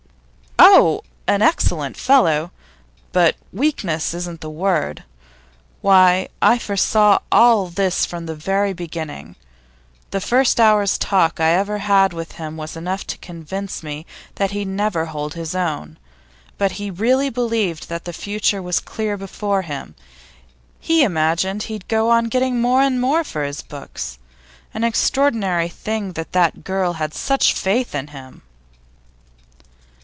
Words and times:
'Oh, 0.63 1.01
an 1.27 1.41
excellent 1.41 1.97
fellow! 1.97 2.51
But 3.13 3.35
weakness 3.51 4.13
isn't 4.13 4.41
the 4.41 4.49
word. 4.49 5.03
Why, 5.81 6.29
I 6.39 6.59
foresaw 6.59 7.19
all 7.31 7.65
this 7.67 8.05
from 8.05 8.25
the 8.27 8.35
very 8.35 8.71
beginning. 8.71 9.35
The 10.11 10.21
first 10.21 10.59
hour's 10.59 10.99
talk 10.99 11.39
I 11.39 11.49
ever 11.55 11.79
had 11.79 12.13
with 12.13 12.33
him 12.33 12.57
was 12.57 12.77
enough 12.77 13.07
to 13.07 13.17
convince 13.17 13.81
me 13.81 14.05
that 14.35 14.51
he'd 14.51 14.67
never 14.67 15.05
hold 15.05 15.33
his 15.33 15.55
own. 15.55 15.97
But 16.59 16.73
he 16.73 16.91
really 16.91 17.31
believed 17.31 17.89
that 17.89 18.05
the 18.05 18.13
future 18.13 18.61
was 18.61 18.79
clear 18.79 19.17
before 19.17 19.63
him; 19.63 19.95
he 20.79 21.01
imagined 21.03 21.63
he'd 21.63 21.87
go 21.87 22.11
on 22.11 22.25
getting 22.25 22.61
more 22.61 22.81
and 22.83 23.01
more 23.01 23.23
for 23.23 23.43
his 23.43 23.63
books. 23.63 24.19
An 24.75 24.83
extraordinary 24.83 25.69
thing 25.69 26.11
that 26.13 26.33
that 26.33 26.63
girl 26.63 26.93
had 26.93 27.15
such 27.15 27.53
faith 27.55 27.95
in 27.95 28.09
him! 28.09 28.43